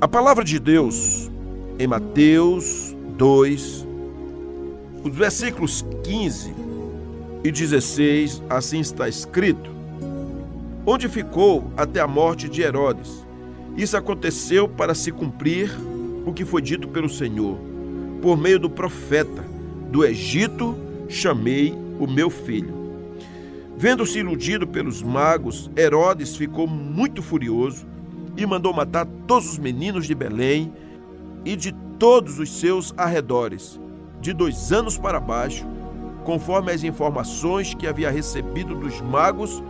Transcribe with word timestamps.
A 0.00 0.06
palavra 0.06 0.44
de 0.44 0.60
Deus 0.60 1.28
em 1.76 1.88
Mateus 1.88 2.94
2, 3.16 3.84
os 5.02 5.12
versículos 5.12 5.84
15 6.04 6.54
e 7.42 7.50
16, 7.50 8.40
assim 8.48 8.78
está 8.78 9.08
escrito: 9.08 9.68
Onde 10.86 11.08
ficou 11.08 11.72
até 11.76 11.98
a 11.98 12.06
morte 12.06 12.48
de 12.48 12.62
Herodes. 12.62 13.26
Isso 13.76 13.96
aconteceu 13.96 14.68
para 14.68 14.94
se 14.94 15.10
cumprir 15.10 15.68
o 16.24 16.32
que 16.32 16.44
foi 16.44 16.62
dito 16.62 16.86
pelo 16.86 17.08
Senhor, 17.08 17.58
por 18.22 18.36
meio 18.38 18.60
do 18.60 18.70
profeta: 18.70 19.44
Do 19.90 20.04
Egito 20.04 20.76
chamei 21.08 21.76
o 21.98 22.06
meu 22.06 22.30
filho. 22.30 22.72
Vendo-se 23.76 24.20
iludido 24.20 24.64
pelos 24.64 25.02
magos, 25.02 25.68
Herodes 25.76 26.36
ficou 26.36 26.68
muito 26.68 27.20
furioso 27.20 27.84
e 28.38 28.46
mandou 28.46 28.72
matar 28.72 29.04
todos 29.26 29.50
os 29.50 29.58
meninos 29.58 30.06
de 30.06 30.14
Belém 30.14 30.72
e 31.44 31.56
de 31.56 31.72
todos 31.98 32.38
os 32.38 32.60
seus 32.60 32.94
arredores, 32.96 33.80
de 34.20 34.32
dois 34.32 34.72
anos 34.72 34.96
para 34.96 35.18
baixo, 35.18 35.66
conforme 36.24 36.70
as 36.70 36.84
informações 36.84 37.74
que 37.74 37.84
havia 37.84 38.10
recebido 38.12 38.76
dos 38.76 39.00
magos 39.00 39.60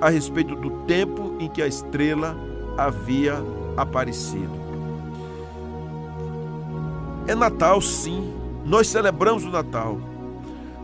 a 0.00 0.08
respeito 0.08 0.56
do 0.56 0.70
tempo 0.84 1.36
em 1.38 1.48
que 1.48 1.62
a 1.62 1.68
estrela 1.68 2.36
havia 2.76 3.36
aparecido. 3.76 4.58
É 7.28 7.36
Natal, 7.36 7.80
sim, 7.80 8.34
nós 8.64 8.88
celebramos 8.88 9.44
o 9.44 9.50
Natal. 9.50 10.00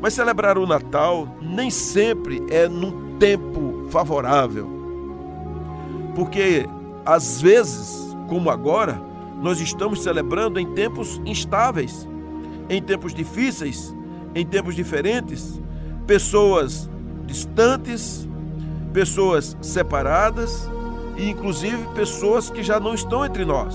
Mas 0.00 0.14
celebrar 0.14 0.56
o 0.56 0.66
Natal 0.66 1.26
nem 1.40 1.68
sempre 1.68 2.44
é 2.48 2.68
num 2.68 3.16
tempo 3.18 3.86
favorável. 3.90 4.68
Porque 6.14 6.68
às 7.04 7.40
vezes, 7.40 8.16
como 8.28 8.50
agora, 8.50 9.00
nós 9.42 9.60
estamos 9.60 10.02
celebrando 10.02 10.58
em 10.58 10.72
tempos 10.72 11.20
instáveis, 11.24 12.08
em 12.68 12.82
tempos 12.82 13.12
difíceis, 13.12 13.94
em 14.34 14.44
tempos 14.46 14.74
diferentes, 14.74 15.60
pessoas 16.06 16.88
distantes, 17.26 18.28
pessoas 18.92 19.56
separadas 19.60 20.70
e 21.16 21.28
inclusive 21.28 21.86
pessoas 21.94 22.48
que 22.48 22.62
já 22.62 22.80
não 22.80 22.94
estão 22.94 23.24
entre 23.24 23.44
nós. 23.44 23.74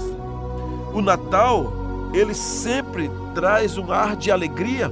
O 0.94 1.02
Natal, 1.02 1.72
ele 2.14 2.34
sempre 2.34 3.10
traz 3.36 3.78
um 3.78 3.92
ar 3.92 4.16
de 4.16 4.32
alegria, 4.32 4.92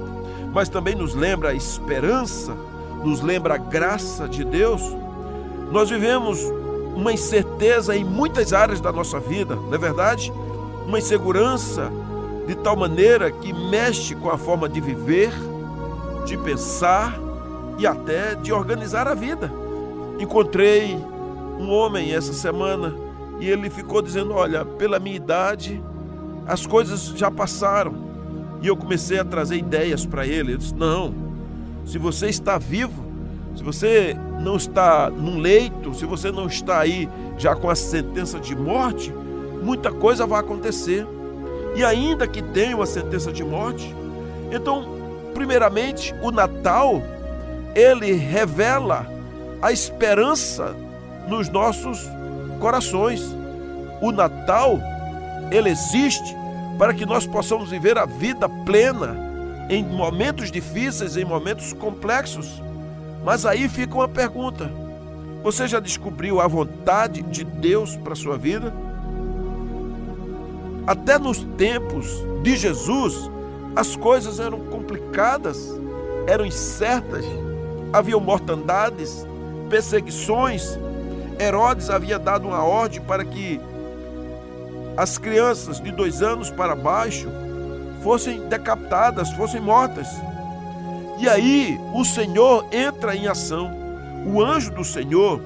mas 0.52 0.68
também 0.68 0.94
nos 0.94 1.14
lembra 1.14 1.50
a 1.50 1.54
esperança, 1.54 2.56
nos 3.04 3.20
lembra 3.20 3.54
a 3.54 3.58
graça 3.58 4.28
de 4.28 4.44
Deus. 4.44 4.82
Nós 5.70 5.90
vivemos 5.90 6.38
uma 6.98 7.12
incerteza 7.12 7.96
em 7.96 8.04
muitas 8.04 8.52
áreas 8.52 8.80
da 8.80 8.90
nossa 8.90 9.20
vida, 9.20 9.54
não 9.54 9.72
é 9.72 9.78
verdade? 9.78 10.32
Uma 10.84 10.98
insegurança 10.98 11.92
de 12.44 12.56
tal 12.56 12.74
maneira 12.74 13.30
que 13.30 13.52
mexe 13.52 14.16
com 14.16 14.28
a 14.28 14.36
forma 14.36 14.68
de 14.68 14.80
viver, 14.80 15.30
de 16.26 16.36
pensar 16.36 17.16
e 17.78 17.86
até 17.86 18.34
de 18.34 18.52
organizar 18.52 19.06
a 19.06 19.14
vida. 19.14 19.48
Encontrei 20.18 20.96
um 21.60 21.70
homem 21.70 22.12
essa 22.12 22.32
semana 22.32 22.92
e 23.38 23.48
ele 23.48 23.70
ficou 23.70 24.02
dizendo: 24.02 24.34
Olha, 24.34 24.64
pela 24.64 24.98
minha 24.98 25.14
idade, 25.14 25.80
as 26.48 26.66
coisas 26.66 27.12
já 27.14 27.30
passaram. 27.30 28.08
E 28.60 28.66
eu 28.66 28.76
comecei 28.76 29.20
a 29.20 29.24
trazer 29.24 29.56
ideias 29.56 30.04
para 30.04 30.26
ele. 30.26 30.50
Ele 30.50 30.58
disse: 30.58 30.74
Não, 30.74 31.14
se 31.86 31.96
você 31.96 32.26
está 32.26 32.58
vivo, 32.58 33.04
se 33.54 33.62
você 33.62 34.16
não 34.38 34.56
está 34.56 35.10
num 35.10 35.38
leito, 35.38 35.94
se 35.94 36.06
você 36.06 36.30
não 36.30 36.46
está 36.46 36.78
aí 36.78 37.08
já 37.36 37.54
com 37.54 37.68
a 37.68 37.74
sentença 37.74 38.38
de 38.38 38.54
morte, 38.54 39.12
muita 39.62 39.90
coisa 39.90 40.26
vai 40.26 40.40
acontecer. 40.40 41.06
E 41.74 41.84
ainda 41.84 42.26
que 42.26 42.42
tenha 42.42 42.76
uma 42.76 42.86
sentença 42.86 43.32
de 43.32 43.44
morte, 43.44 43.94
então, 44.50 44.88
primeiramente, 45.34 46.14
o 46.22 46.30
Natal, 46.30 47.02
ele 47.74 48.12
revela 48.12 49.06
a 49.60 49.70
esperança 49.72 50.74
nos 51.28 51.48
nossos 51.48 52.08
corações. 52.58 53.22
O 54.00 54.10
Natal, 54.10 54.78
ele 55.50 55.70
existe 55.70 56.36
para 56.78 56.94
que 56.94 57.04
nós 57.04 57.26
possamos 57.26 57.70
viver 57.70 57.98
a 57.98 58.06
vida 58.06 58.48
plena 58.48 59.16
em 59.68 59.84
momentos 59.84 60.50
difíceis, 60.50 61.16
em 61.16 61.24
momentos 61.24 61.72
complexos. 61.72 62.62
Mas 63.24 63.44
aí 63.44 63.68
fica 63.68 63.94
uma 63.94 64.08
pergunta: 64.08 64.70
você 65.42 65.68
já 65.68 65.80
descobriu 65.80 66.40
a 66.40 66.46
vontade 66.46 67.22
de 67.22 67.44
Deus 67.44 67.96
para 67.96 68.14
sua 68.14 68.36
vida? 68.36 68.72
Até 70.86 71.18
nos 71.18 71.44
tempos 71.56 72.06
de 72.42 72.56
Jesus, 72.56 73.30
as 73.76 73.94
coisas 73.94 74.40
eram 74.40 74.58
complicadas, 74.60 75.78
eram 76.26 76.46
incertas, 76.46 77.24
haviam 77.92 78.20
mortandades, 78.20 79.26
perseguições. 79.68 80.78
Herodes 81.38 81.88
havia 81.90 82.18
dado 82.18 82.48
uma 82.48 82.64
ordem 82.64 83.00
para 83.00 83.24
que 83.24 83.60
as 84.96 85.16
crianças 85.16 85.80
de 85.80 85.92
dois 85.92 86.22
anos 86.22 86.50
para 86.50 86.74
baixo 86.74 87.28
fossem 88.02 88.48
decapitadas, 88.48 89.30
fossem 89.32 89.60
mortas. 89.60 90.08
E 91.18 91.28
aí 91.28 91.78
o 91.94 92.04
Senhor 92.04 92.64
entra 92.72 93.16
em 93.16 93.26
ação. 93.26 93.70
O 94.26 94.42
anjo 94.42 94.70
do 94.70 94.84
Senhor 94.84 95.40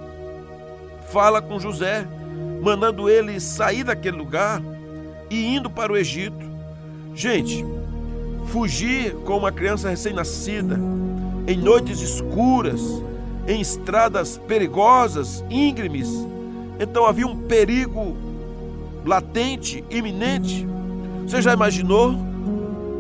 fala 1.11 1.41
com 1.41 1.59
José, 1.59 2.07
mandando 2.63 3.09
ele 3.09 3.41
sair 3.41 3.85
daquele 3.85 4.17
lugar 4.17 4.63
e 5.31 5.55
indo 5.57 5.71
para 5.71 5.93
o 5.93 5.97
Egito. 5.97 6.51
Gente, 7.15 7.65
fugir 8.47 9.15
com 9.25 9.39
uma 9.39 9.53
criança 9.53 9.89
recém-nascida, 9.89 10.79
em 11.47 11.57
noites 11.57 12.01
escuras, 12.01 12.81
em 13.47 13.61
estradas 13.61 14.39
perigosas, 14.39 15.45
íngremes. 15.51 16.09
Então 16.79 17.07
havia 17.07 17.27
um 17.27 17.37
perigo 17.37 18.17
latente, 19.05 19.85
iminente. 19.91 20.67
Você 21.27 21.41
já 21.41 21.53
imaginou? 21.53 22.15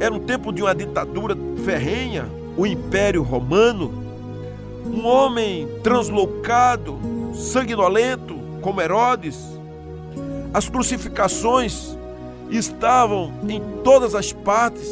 Era 0.00 0.12
um 0.12 0.20
tempo 0.20 0.52
de 0.52 0.62
uma 0.62 0.74
ditadura 0.74 1.36
ferrenha, 1.64 2.26
o 2.56 2.66
Império 2.66 3.22
Romano, 3.22 3.92
um 4.86 5.06
homem 5.06 5.68
translocado, 5.82 6.98
sanguinolento, 7.34 8.34
como 8.60 8.80
Herodes. 8.80 9.38
As 10.52 10.68
crucificações 10.68 11.96
estavam 12.50 13.32
em 13.48 13.60
todas 13.82 14.14
as 14.14 14.32
partes, 14.32 14.88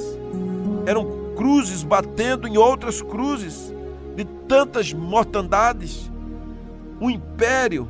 eram 0.87 1.35
cruzes 1.37 1.83
batendo 1.83 2.49
em 2.49 2.57
outras 2.57 3.03
cruzes, 3.03 3.75
de 4.17 4.25
tantas 4.25 4.93
mortandades. 4.93 6.11
Um 7.01 7.11
império 7.11 7.89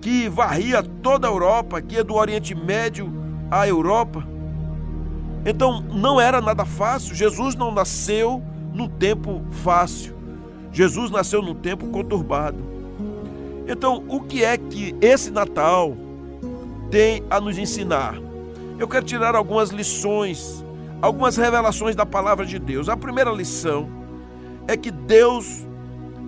que 0.00 0.28
varria 0.28 0.82
toda 0.82 1.26
a 1.26 1.30
Europa, 1.30 1.80
que 1.80 1.98
é 1.98 2.04
do 2.04 2.14
Oriente 2.14 2.54
Médio 2.54 3.12
à 3.50 3.66
Europa 3.66 4.33
então 5.44 5.80
não 5.80 6.20
era 6.20 6.40
nada 6.40 6.64
fácil. 6.64 7.14
Jesus 7.14 7.54
não 7.54 7.70
nasceu 7.70 8.42
num 8.72 8.88
tempo 8.88 9.42
fácil. 9.62 10.14
Jesus 10.72 11.10
nasceu 11.10 11.42
num 11.42 11.54
tempo 11.54 11.86
conturbado. 11.88 12.58
Então, 13.66 14.04
o 14.08 14.20
que 14.20 14.44
é 14.44 14.56
que 14.58 14.94
esse 15.00 15.30
Natal 15.30 15.96
tem 16.90 17.22
a 17.30 17.40
nos 17.40 17.56
ensinar? 17.58 18.14
Eu 18.78 18.88
quero 18.88 19.06
tirar 19.06 19.34
algumas 19.34 19.70
lições, 19.70 20.64
algumas 21.00 21.36
revelações 21.36 21.94
da 21.94 22.04
palavra 22.04 22.44
de 22.44 22.58
Deus. 22.58 22.88
A 22.88 22.96
primeira 22.96 23.30
lição 23.30 23.88
é 24.66 24.76
que 24.76 24.90
Deus, 24.90 25.66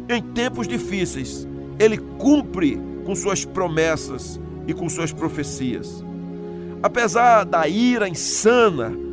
em 0.09 0.23
tempos 0.23 0.69
difíceis, 0.69 1.47
ele 1.79 1.99
cumpre 1.99 2.81
com 3.05 3.15
suas 3.15 3.45
promessas 3.45 4.41
e 4.67 4.73
com 4.73 4.89
suas 4.89 5.13
profecias. 5.13 6.05
Apesar 6.83 7.45
da 7.45 7.67
ira 7.67 8.09
insana 8.09 9.06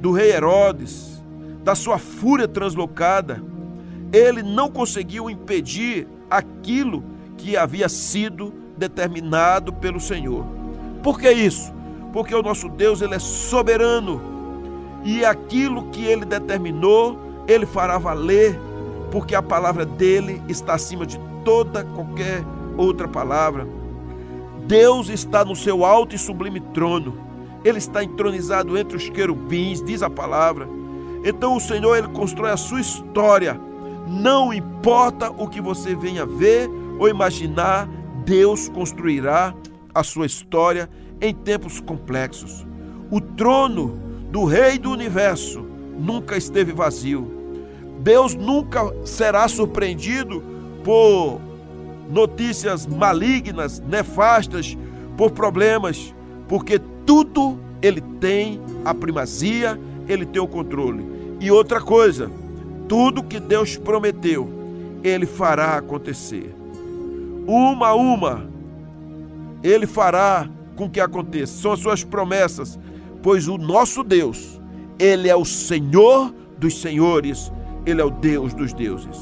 do 0.00 0.12
rei 0.12 0.32
Herodes, 0.32 1.22
da 1.62 1.74
sua 1.74 1.98
fúria 1.98 2.48
translocada, 2.48 3.42
ele 4.12 4.42
não 4.42 4.70
conseguiu 4.70 5.28
impedir 5.28 6.08
aquilo 6.30 7.04
que 7.36 7.56
havia 7.56 7.88
sido 7.88 8.52
determinado 8.76 9.72
pelo 9.72 10.00
Senhor. 10.00 10.44
Por 11.02 11.20
que 11.20 11.30
isso? 11.30 11.72
Porque 12.12 12.34
o 12.34 12.42
nosso 12.42 12.68
Deus 12.68 13.02
ele 13.02 13.14
é 13.14 13.18
soberano 13.18 14.20
e 15.04 15.24
aquilo 15.24 15.90
que 15.90 16.04
ele 16.04 16.24
determinou, 16.24 17.18
ele 17.46 17.66
fará 17.66 17.98
valer, 17.98 18.58
porque 19.10 19.34
a 19.34 19.42
palavra 19.42 19.84
dele 19.84 20.42
está 20.48 20.74
acima 20.74 21.06
de 21.06 21.18
toda 21.44 21.84
qualquer 21.84 22.42
outra 22.76 23.06
palavra. 23.06 23.66
Deus 24.66 25.08
está 25.08 25.44
no 25.44 25.56
seu 25.56 25.84
alto 25.84 26.14
e 26.14 26.18
sublime 26.18 26.60
trono 26.60 27.29
ele 27.64 27.78
está 27.78 28.02
entronizado 28.02 28.76
entre 28.76 28.96
os 28.96 29.08
querubins, 29.08 29.82
diz 29.82 30.02
a 30.02 30.10
palavra. 30.10 30.68
Então 31.24 31.56
o 31.56 31.60
Senhor 31.60 31.96
ele 31.96 32.08
constrói 32.08 32.50
a 32.50 32.56
sua 32.56 32.80
história. 32.80 33.60
Não 34.06 34.52
importa 34.52 35.30
o 35.30 35.48
que 35.48 35.60
você 35.60 35.94
venha 35.94 36.24
ver 36.24 36.68
ou 36.98 37.08
imaginar, 37.08 37.88
Deus 38.24 38.68
construirá 38.68 39.54
a 39.94 40.02
sua 40.02 40.26
história 40.26 40.88
em 41.20 41.34
tempos 41.34 41.80
complexos. 41.80 42.66
O 43.10 43.20
trono 43.20 43.98
do 44.30 44.44
Rei 44.44 44.78
do 44.78 44.90
universo 44.90 45.64
nunca 45.98 46.36
esteve 46.36 46.72
vazio. 46.72 47.40
Deus 48.00 48.34
nunca 48.34 48.80
será 49.04 49.46
surpreendido 49.48 50.42
por 50.82 51.40
notícias 52.10 52.86
malignas, 52.86 53.80
nefastas, 53.80 54.76
por 55.16 55.32
problemas, 55.32 56.14
porque 56.48 56.80
tudo 57.10 57.58
ele 57.82 58.00
tem 58.00 58.60
a 58.84 58.94
primazia, 58.94 59.76
ele 60.08 60.24
tem 60.24 60.40
o 60.40 60.46
controle. 60.46 61.04
E 61.40 61.50
outra 61.50 61.80
coisa, 61.80 62.30
tudo 62.88 63.24
que 63.24 63.40
Deus 63.40 63.76
prometeu, 63.76 64.48
ele 65.02 65.26
fará 65.26 65.76
acontecer. 65.76 66.54
Uma 67.48 67.88
a 67.88 67.94
uma, 67.96 68.48
ele 69.60 69.88
fará 69.88 70.48
com 70.76 70.88
que 70.88 71.00
aconteça. 71.00 71.60
São 71.60 71.72
as 71.72 71.80
suas 71.80 72.04
promessas, 72.04 72.78
pois 73.24 73.48
o 73.48 73.58
nosso 73.58 74.04
Deus, 74.04 74.60
ele 74.96 75.28
é 75.28 75.34
o 75.34 75.44
Senhor 75.44 76.32
dos 76.58 76.80
senhores, 76.80 77.50
ele 77.84 78.00
é 78.00 78.04
o 78.04 78.10
Deus 78.10 78.54
dos 78.54 78.72
deuses. 78.72 79.18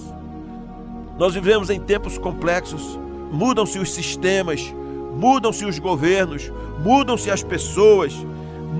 Nós 1.18 1.32
vivemos 1.32 1.70
em 1.70 1.80
tempos 1.80 2.18
complexos, 2.18 3.00
mudam-se 3.32 3.78
os 3.78 3.94
sistemas, 3.94 4.74
mudam-se 5.18 5.64
os 5.64 5.80
governos, 5.80 6.52
mudam-se 6.78 7.28
as 7.28 7.42
pessoas, 7.42 8.14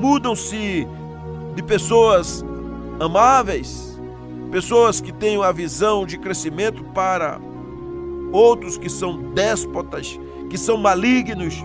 mudam-se 0.01 0.87
de 1.57 1.63
pessoas 1.65 2.45
amáveis, 3.01 3.99
pessoas 4.53 5.01
que 5.01 5.13
têm 5.13 5.43
a 5.43 5.51
visão 5.51 6.07
de 6.07 6.17
crescimento 6.17 6.85
para 6.95 7.41
outros 8.33 8.79
que 8.79 8.89
são 8.89 9.33
déspotas, 9.33 10.19
que 10.49 10.57
são 10.57 10.77
malignos, 10.77 11.57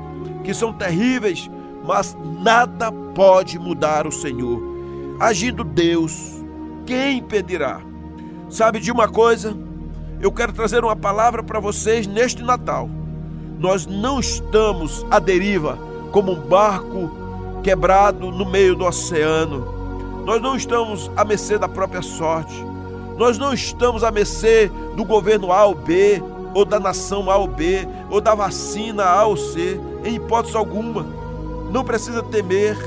que 0.44 0.56
são 0.56 0.74
terríveis, 0.74 1.50
mas 1.86 2.18
nada 2.42 2.92
pode 2.92 3.60
mudar 3.60 4.08
o 4.08 4.12
Senhor. 4.12 4.60
Agindo 5.20 5.64
Deus, 5.64 6.44
quem 6.84 7.20
impedirá? 7.20 7.80
Sabe 8.50 8.80
de 8.80 8.92
uma 8.92 9.08
coisa? 9.08 9.56
Eu 10.20 10.31
quero 10.31 10.52
trazer 10.52 10.84
uma 10.84 10.96
palavra 10.96 11.44
para 11.44 11.60
vocês 11.60 12.08
neste 12.08 12.42
Natal. 12.42 12.90
Nós 13.63 13.88
não 13.88 14.19
estamos 14.19 15.06
à 15.10 15.19
deriva 15.19 15.80
como 16.12 16.33
um 16.33 16.36
barco 16.36 17.10
quebrado 17.63 18.30
no 18.30 18.45
meio 18.45 18.75
do 18.75 18.83
oceano. 18.83 20.24
Nós 20.25 20.42
não 20.42 20.57
estamos 20.57 21.10
à 21.15 21.24
mercê 21.24 21.57
da 21.57 21.69
própria 21.69 22.01
sorte. 22.01 22.54
Nós 23.18 23.38
não 23.38 23.54
estamos 23.54 24.04
à 24.04 24.12
mercê 24.12 24.69
do 24.98 25.06
governo 25.06 25.50
A 25.54 25.63
ou 25.63 25.75
B, 25.75 26.21
ou 26.54 26.65
da 26.65 26.77
nação 26.77 27.31
A 27.31 27.38
ou 27.38 27.48
B, 27.48 27.88
ou 28.10 28.19
da 28.19 28.36
vacina 28.36 29.06
A 29.06 29.25
ou 29.25 29.38
C, 29.38 29.80
em 30.04 30.15
hipótese 30.15 30.57
alguma. 30.57 31.06
Não 31.71 31.86
precisa 31.86 32.21
temer, 32.21 32.77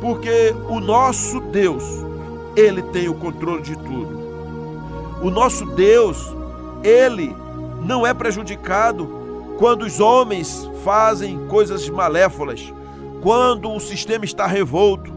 porque 0.00 0.56
o 0.66 0.80
nosso 0.80 1.40
Deus, 1.40 1.84
ele 2.56 2.80
tem 2.84 3.06
o 3.10 3.14
controle 3.14 3.60
de 3.60 3.76
tudo. 3.76 4.18
O 5.22 5.28
nosso 5.28 5.66
Deus, 5.66 6.34
ele 6.82 7.36
não 7.82 8.06
é 8.06 8.14
prejudicado 8.14 9.23
quando 9.58 9.82
os 9.82 10.00
homens 10.00 10.68
fazem 10.84 11.46
coisas 11.46 11.88
malévolas, 11.88 12.72
quando 13.22 13.70
o 13.72 13.80
sistema 13.80 14.24
está 14.24 14.46
revolto, 14.46 15.12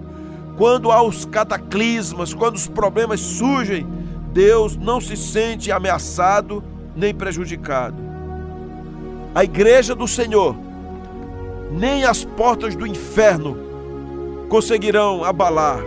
quando 0.57 0.91
há 0.91 1.01
os 1.01 1.25
cataclismas, 1.25 2.33
quando 2.33 2.55
os 2.55 2.67
problemas 2.67 3.19
surgem, 3.19 3.87
Deus 4.31 4.75
não 4.75 5.01
se 5.01 5.15
sente 5.17 5.71
ameaçado 5.71 6.63
nem 6.95 7.13
prejudicado. 7.13 7.97
A 9.33 9.43
igreja 9.43 9.93
do 9.93 10.07
Senhor, 10.07 10.55
nem 11.71 12.03
as 12.05 12.23
portas 12.23 12.75
do 12.75 12.87
inferno 12.87 13.57
conseguirão 14.49 15.23
abalar, 15.23 15.79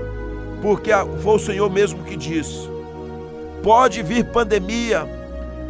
porque 0.63 0.91
foi 1.23 1.35
o 1.35 1.39
Senhor 1.39 1.71
mesmo 1.71 2.05
que 2.05 2.17
disse: 2.17 2.69
pode 3.63 4.03
vir 4.03 4.25
pandemia, 4.27 5.20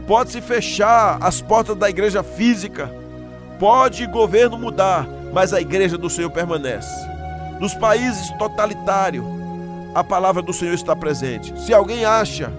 pode 0.07 0.31
se 0.31 0.41
fechar 0.41 1.19
as 1.21 1.41
portas 1.41 1.77
da 1.77 1.89
igreja 1.89 2.23
física, 2.23 2.91
pode 3.59 4.05
o 4.05 4.11
governo 4.11 4.59
mudar, 4.59 5.07
mas 5.33 5.53
a 5.53 5.61
igreja 5.61 5.97
do 5.97 6.11
Senhor 6.11 6.31
permanece. 6.31 7.09
Nos 7.61 7.75
países 7.75 8.31
totalitários, 8.39 9.25
a 9.95 10.03
palavra 10.03 10.41
do 10.41 10.53
Senhor 10.53 10.75
está 10.75 10.97
presente. 10.97 11.59
Se 11.61 11.75
alguém 11.75 12.05
acha 12.05 12.51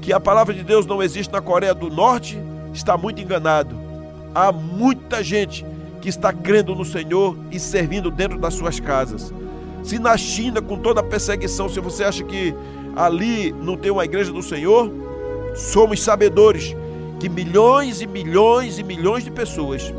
que 0.00 0.12
a 0.12 0.20
palavra 0.20 0.52
de 0.52 0.62
Deus 0.62 0.86
não 0.86 1.02
existe 1.02 1.32
na 1.32 1.40
Coreia 1.40 1.74
do 1.74 1.88
Norte, 1.88 2.38
está 2.72 2.96
muito 2.96 3.20
enganado. 3.20 3.76
Há 4.34 4.50
muita 4.50 5.22
gente 5.22 5.64
que 6.00 6.08
está 6.08 6.32
crendo 6.32 6.74
no 6.74 6.84
Senhor 6.84 7.36
e 7.50 7.58
servindo 7.58 8.10
dentro 8.10 8.38
das 8.38 8.54
suas 8.54 8.80
casas. 8.80 9.32
Se 9.82 9.98
na 9.98 10.16
China, 10.16 10.60
com 10.60 10.78
toda 10.78 11.00
a 11.00 11.04
perseguição, 11.04 11.68
se 11.68 11.78
você 11.80 12.04
acha 12.04 12.24
que 12.24 12.54
ali 12.96 13.52
não 13.52 13.76
tem 13.76 13.90
uma 13.90 14.04
igreja 14.04 14.32
do 14.32 14.42
Senhor, 14.42 14.90
somos 15.54 16.02
sabedores 16.02 16.74
que 17.20 17.28
milhões 17.28 18.00
e 18.00 18.06
milhões 18.06 18.78
e 18.78 18.82
milhões 18.82 19.24
de 19.24 19.30
pessoas 19.30 19.92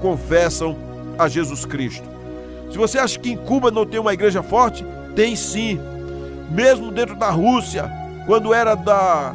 confessam 0.00 0.76
a 1.18 1.28
Jesus 1.28 1.64
Cristo. 1.64 2.08
Se 2.70 2.78
você 2.78 2.98
acha 2.98 3.18
que 3.18 3.30
em 3.30 3.36
Cuba 3.36 3.70
não 3.70 3.86
tem 3.86 4.00
uma 4.00 4.14
igreja 4.14 4.42
forte, 4.42 4.84
tem 5.14 5.36
sim. 5.36 5.78
Mesmo 6.50 6.90
dentro 6.90 7.16
da 7.16 7.30
Rússia, 7.30 7.90
quando 8.26 8.52
era 8.52 8.74
da 8.74 9.34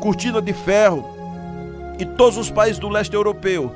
cortina 0.00 0.40
de 0.40 0.52
ferro, 0.52 1.04
e 1.98 2.04
todos 2.04 2.38
os 2.38 2.50
países 2.50 2.78
do 2.78 2.88
leste 2.88 3.14
europeu, 3.14 3.72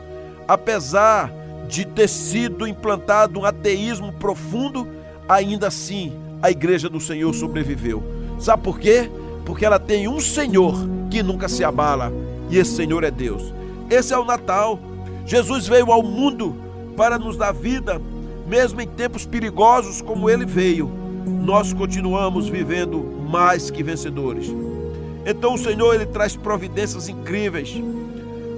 apesar 0.48 1.30
de 1.68 1.84
ter 1.84 2.08
sido 2.08 2.66
implantado 2.66 3.40
um 3.40 3.44
ateísmo 3.44 4.12
profundo, 4.12 4.88
ainda 5.28 5.68
assim 5.68 6.12
a 6.40 6.50
igreja 6.50 6.88
do 6.88 7.00
Senhor 7.00 7.32
sobreviveu. 7.34 8.02
Sabe 8.38 8.62
por 8.62 8.78
quê? 8.78 9.10
Porque 9.44 9.64
ela 9.64 9.78
tem 9.78 10.08
um 10.08 10.20
Senhor 10.20 10.74
que 11.10 11.22
nunca 11.22 11.48
se 11.48 11.64
abala, 11.64 12.12
e 12.50 12.58
esse 12.58 12.74
Senhor 12.74 13.04
é 13.04 13.10
Deus. 13.10 13.54
Esse 13.90 14.12
é 14.12 14.18
o 14.18 14.24
Natal. 14.24 14.78
Jesus 15.26 15.66
veio 15.66 15.92
ao 15.92 16.02
mundo 16.02 16.54
para 16.96 17.18
nos 17.18 17.36
dar 17.36 17.52
vida, 17.52 18.00
mesmo 18.46 18.80
em 18.80 18.86
tempos 18.86 19.26
perigosos 19.26 20.00
como 20.00 20.28
ele 20.28 20.44
veio. 20.44 20.90
Nós 21.26 21.72
continuamos 21.72 22.48
vivendo 22.48 22.98
mais 23.28 23.70
que 23.70 23.82
vencedores. 23.82 24.52
Então 25.26 25.54
o 25.54 25.58
Senhor 25.58 25.94
ele 25.94 26.06
traz 26.06 26.36
providências 26.36 27.08
incríveis. 27.08 27.74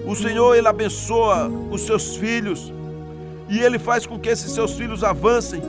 O 0.06 0.14
Senhor 0.14 0.54
ele 0.54 0.68
abençoa 0.68 1.50
os 1.70 1.82
seus 1.82 2.16
filhos 2.16 2.72
e 3.48 3.58
ele 3.58 3.78
faz 3.78 4.06
com 4.06 4.18
que 4.18 4.28
esses 4.28 4.52
seus 4.52 4.72
filhos 4.72 5.04
avancem. 5.04 5.62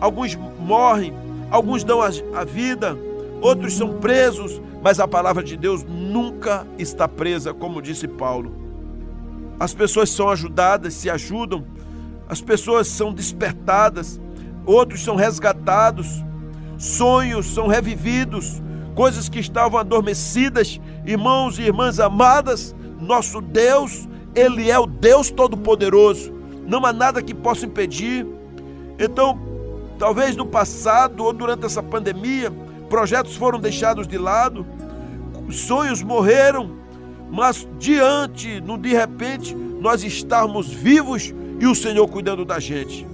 Alguns 0.00 0.36
morrem, 0.58 1.12
alguns 1.50 1.82
dão 1.84 2.00
a 2.00 2.44
vida, 2.44 2.96
outros 3.40 3.74
são 3.74 3.94
presos, 3.94 4.60
mas 4.84 5.00
a 5.00 5.08
palavra 5.08 5.42
de 5.42 5.56
Deus 5.56 5.82
nunca 5.82 6.66
está 6.78 7.08
presa, 7.08 7.54
como 7.54 7.80
disse 7.80 8.06
Paulo. 8.06 8.54
As 9.58 9.72
pessoas 9.72 10.10
são 10.10 10.28
ajudadas, 10.28 10.92
se 10.92 11.08
ajudam, 11.08 11.64
as 12.28 12.42
pessoas 12.42 12.86
são 12.86 13.10
despertadas, 13.10 14.20
outros 14.66 15.02
são 15.02 15.16
resgatados, 15.16 16.22
sonhos 16.76 17.46
são 17.46 17.66
revividos, 17.66 18.62
coisas 18.94 19.26
que 19.26 19.38
estavam 19.38 19.80
adormecidas, 19.80 20.78
irmãos 21.06 21.58
e 21.58 21.62
irmãs 21.62 21.98
amadas, 21.98 22.76
nosso 23.00 23.40
Deus, 23.40 24.06
Ele 24.34 24.70
é 24.70 24.78
o 24.78 24.84
Deus 24.84 25.30
Todo-Poderoso, 25.30 26.30
não 26.66 26.84
há 26.84 26.92
nada 26.92 27.22
que 27.22 27.32
possa 27.32 27.64
impedir. 27.64 28.26
Então, 28.98 29.40
talvez 29.98 30.36
no 30.36 30.44
passado 30.44 31.24
ou 31.24 31.32
durante 31.32 31.64
essa 31.64 31.82
pandemia, 31.82 32.52
projetos 32.94 33.34
foram 33.34 33.58
deixados 33.58 34.06
de 34.06 34.16
lado, 34.16 34.64
sonhos 35.50 36.00
morreram, 36.00 36.76
mas 37.28 37.66
diante, 37.76 38.60
no 38.60 38.78
de 38.78 38.90
repente, 38.90 39.52
nós 39.52 40.04
estarmos 40.04 40.68
vivos 40.68 41.34
e 41.58 41.66
o 41.66 41.74
Senhor 41.74 42.06
cuidando 42.06 42.44
da 42.44 42.60
gente. 42.60 43.04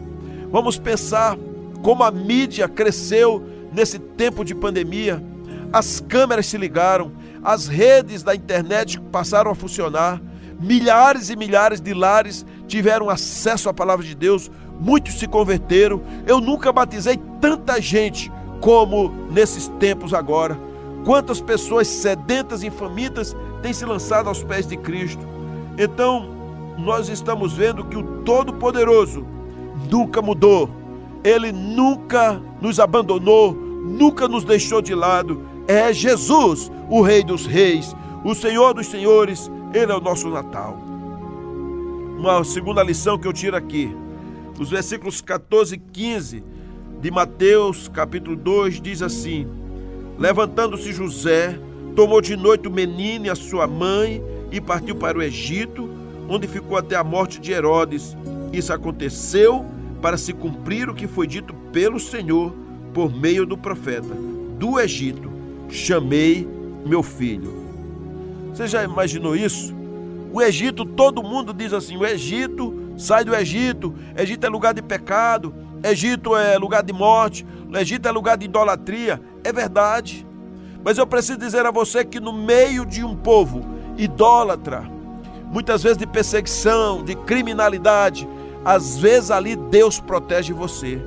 Vamos 0.53 0.79
pensar 0.79 1.35
como 1.83 2.05
a 2.05 2.11
mídia 2.11 2.69
cresceu 2.69 3.43
nesse 3.73 3.99
tempo 3.99 4.45
de 4.45 4.55
pandemia. 4.55 5.25
As 5.73 5.99
câmeras 5.99 6.45
se 6.45 6.59
ligaram, 6.59 7.13
as 7.43 7.67
redes 7.67 8.23
da 8.23 8.35
internet 8.35 9.01
passaram 9.11 9.51
a 9.51 9.55
funcionar, 9.55 10.21
milhares 10.61 11.31
e 11.31 11.37
milhares 11.37 11.81
de 11.81 11.95
lares 11.95 12.45
tiveram 12.69 13.09
acesso 13.09 13.71
à 13.71 13.73
palavra 13.73 14.05
de 14.05 14.15
Deus, 14.15 14.51
muitos 14.79 15.19
se 15.19 15.27
converteram. 15.27 16.03
Eu 16.27 16.39
nunca 16.39 16.71
batizei 16.71 17.19
tanta 17.41 17.81
gente 17.81 18.31
como 18.61 19.11
nesses 19.31 19.69
tempos 19.79 20.13
agora. 20.15 20.59
Quantas 21.05 21.41
pessoas 21.41 21.89
sedentas 21.89 22.63
e 22.63 22.71
famintas 22.71 23.35
têm 23.63 23.73
se 23.73 23.85
lançado 23.85 24.29
aos 24.29 24.43
pés 24.43 24.67
de 24.67 24.77
Cristo. 24.77 25.27
Então, 25.79 26.29
nós 26.79 27.09
estamos 27.09 27.55
vendo 27.55 27.85
que 27.85 27.97
o 27.97 28.23
Todo-Poderoso 28.23 29.25
nunca 29.91 30.21
mudou, 30.21 30.69
ele 31.25 31.53
nunca 31.53 32.41
nos 32.61 32.79
abandonou, 32.79 33.53
nunca 33.53 34.29
nos 34.29 34.45
deixou 34.45 34.83
de 34.83 34.95
lado. 34.95 35.43
É 35.67 35.93
Jesus, 35.93 36.71
o 36.89 37.01
Rei 37.01 37.23
dos 37.23 37.47
Reis, 37.47 37.95
o 38.25 38.35
Senhor 38.35 38.75
dos 38.75 38.87
Senhores, 38.87 39.51
ele 39.73 39.93
é 39.93 39.95
o 39.95 40.01
nosso 40.01 40.29
Natal. 40.29 40.77
Uma 42.19 42.45
segunda 42.45 42.83
lição 42.83 43.19
que 43.19 43.27
eu 43.27 43.33
tiro 43.33 43.57
aqui: 43.57 43.95
Os 44.59 44.69
versículos 44.69 45.21
14 45.21 45.75
e 45.75 45.79
15 45.79 46.45
de 47.01 47.11
Mateus, 47.11 47.89
capítulo 47.89 48.37
2, 48.37 48.81
diz 48.81 49.03
assim: 49.03 49.47
Levantando-se 50.19 50.93
José, 50.93 51.59
tomou 51.97 52.21
de 52.21 52.37
noite 52.37 52.69
o 52.69 52.71
menino 52.71 53.27
e 53.27 53.31
a 53.31 53.35
sua 53.35 53.67
mãe 53.67 54.23
e 54.53 54.61
partiu 54.61 54.95
para 54.95 55.19
o 55.19 55.23
Egito, 55.23 55.89
onde 56.29 56.47
ficou 56.47 56.77
até 56.77 56.97
a 56.97 57.05
morte 57.05 57.41
de 57.41 57.53
Herodes. 57.53 58.17
Isso 58.53 58.73
aconteceu 58.73 59.65
para 60.03 60.19
se 60.19 60.33
cumprir 60.33 60.89
o 60.89 60.95
que 60.95 61.07
foi 61.07 61.27
dito 61.27 61.55
pelo 61.73 61.99
Senhor 61.99 62.53
por 62.93 63.15
meio 63.15 63.47
do 63.47 63.57
profeta: 63.57 64.15
Do 64.59 64.79
Egito 64.79 65.31
chamei 65.71 66.47
meu 66.85 67.03
filho. 67.03 67.65
Você 68.53 68.67
já 68.67 68.85
imaginou 68.85 69.35
isso? 69.35 69.75
O 70.33 70.43
Egito, 70.43 70.85
todo 70.85 71.23
mundo 71.23 71.55
diz 71.55 71.73
assim: 71.73 71.97
o 71.97 72.05
Egito, 72.05 72.93
sai 72.99 73.25
do 73.25 73.35
Egito, 73.35 73.95
Egito 74.17 74.45
é 74.45 74.49
lugar 74.51 74.75
de 74.75 74.83
pecado, 74.83 75.55
Egito 75.83 76.37
é 76.37 76.59
lugar 76.59 76.83
de 76.83 76.93
morte, 76.93 77.47
Egito 77.75 78.07
é 78.07 78.11
lugar 78.11 78.37
de 78.37 78.45
idolatria. 78.45 79.21
É 79.43 79.53
verdade. 79.53 80.27
Mas 80.85 80.99
eu 80.99 81.07
preciso 81.07 81.39
dizer 81.39 81.65
a 81.67 81.71
você 81.71 82.05
que 82.05 82.21
no 82.21 82.33
meio 82.33 82.87
de 82.87 83.05
um 83.05 83.15
povo 83.15 83.63
idólatra, 83.97 84.91
muitas 85.51 85.83
vezes 85.83 85.99
de 85.99 86.07
perseguição, 86.07 87.05
de 87.05 87.15
criminalidade, 87.15 88.29
às 88.65 88.99
vezes 88.99 89.31
ali 89.31 89.57
Deus 89.57 90.01
protege 90.01 90.53
você. 90.53 91.01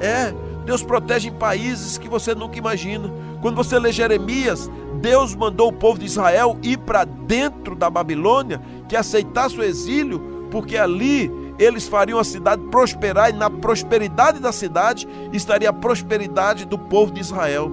É, 0.00 0.32
Deus 0.64 0.82
protege 0.82 1.28
em 1.28 1.32
países 1.32 1.98
que 1.98 2.08
você 2.08 2.34
nunca 2.34 2.58
imagina. 2.58 3.10
Quando 3.40 3.56
você 3.56 3.78
lê 3.78 3.90
Jeremias, 3.90 4.70
Deus 5.00 5.34
mandou 5.34 5.68
o 5.68 5.72
povo 5.72 5.98
de 5.98 6.06
Israel 6.06 6.58
ir 6.62 6.78
para 6.78 7.04
dentro 7.04 7.74
da 7.74 7.88
Babilônia, 7.88 8.60
que 8.88 8.96
aceitasse 8.96 9.58
o 9.58 9.64
exílio, 9.64 10.46
porque 10.50 10.76
ali 10.76 11.30
eles 11.60 11.86
fariam 11.86 12.18
a 12.18 12.24
cidade 12.24 12.62
prosperar 12.70 13.28
e 13.28 13.34
na 13.34 13.50
prosperidade 13.50 14.40
da 14.40 14.50
cidade 14.50 15.06
estaria 15.30 15.68
a 15.68 15.72
prosperidade 15.72 16.64
do 16.64 16.78
povo 16.78 17.12
de 17.12 17.20
Israel. 17.20 17.70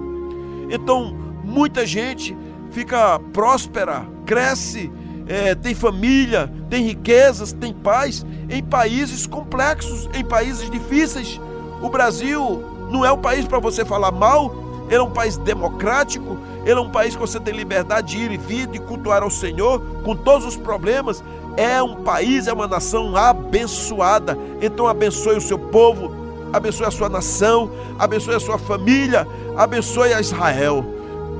Então, 0.68 1.16
muita 1.42 1.86
gente 1.86 2.36
fica 2.70 3.18
próspera, 3.32 4.06
cresce, 4.26 4.92
é, 5.26 5.54
tem 5.54 5.74
família, 5.74 6.52
tem 6.68 6.84
riquezas, 6.84 7.52
tem 7.52 7.72
paz 7.72 8.26
em 8.50 8.62
países 8.62 9.26
complexos, 9.26 10.08
em 10.12 10.22
países 10.22 10.70
difíceis. 10.70 11.40
O 11.80 11.88
Brasil 11.88 12.62
não 12.90 13.06
é 13.06 13.10
um 13.10 13.18
país 13.18 13.46
para 13.46 13.58
você 13.58 13.86
falar 13.86 14.12
mal, 14.12 14.54
ele 14.88 14.96
é 14.96 15.02
um 15.02 15.10
país 15.10 15.36
democrático, 15.38 16.38
ele 16.64 16.78
é 16.78 16.80
um 16.80 16.90
país 16.90 17.14
que 17.14 17.20
você 17.20 17.40
tem 17.40 17.54
liberdade 17.54 18.16
de 18.16 18.22
ir 18.22 18.32
e 18.32 18.36
vir, 18.36 18.66
de 18.66 18.78
cultuar 18.78 19.22
ao 19.22 19.30
Senhor, 19.30 19.80
com 20.02 20.14
todos 20.14 20.46
os 20.46 20.56
problemas. 20.56 21.22
É 21.56 21.82
um 21.82 22.02
país, 22.02 22.46
é 22.46 22.52
uma 22.52 22.66
nação 22.66 23.16
abençoada. 23.16 24.38
Então 24.60 24.86
abençoe 24.86 25.36
o 25.36 25.40
seu 25.40 25.58
povo, 25.58 26.12
abençoe 26.52 26.86
a 26.86 26.90
sua 26.90 27.08
nação, 27.08 27.70
abençoe 27.98 28.34
a 28.34 28.40
sua 28.40 28.58
família, 28.58 29.26
abençoe 29.56 30.12
a 30.12 30.20
Israel. 30.20 30.84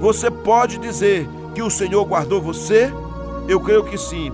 Você 0.00 0.31
pode 0.31 0.79
dizer 0.79 1.29
que 1.55 1.62
o 1.62 1.71
Senhor 1.71 2.05
guardou 2.05 2.41
você? 2.41 2.93
Eu 3.49 3.61
creio 3.61 3.85
que 3.85 3.99
sim. 3.99 4.33